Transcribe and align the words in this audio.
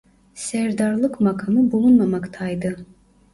Serdarlık 0.35 1.19
makamı 1.21 1.71
bulunmamaktaydı. 1.71 2.85